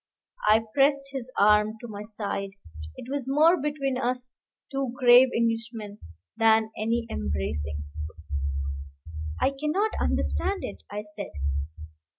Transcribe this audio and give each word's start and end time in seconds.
I 0.49 0.63
pressed 0.73 1.09
his 1.11 1.29
arm 1.37 1.77
to 1.79 1.87
my 1.87 2.01
side: 2.01 2.53
it 2.95 3.05
was 3.07 3.29
more 3.29 3.61
between 3.61 3.99
us 3.99 4.47
two 4.71 4.95
grave 4.97 5.29
Englishmen 5.31 5.99
than 6.35 6.71
any 6.75 7.05
embracing. 7.11 7.83
"I 9.39 9.51
cannot 9.51 9.91
understand 10.01 10.63
it," 10.63 10.81
I 10.89 11.03
said. 11.03 11.29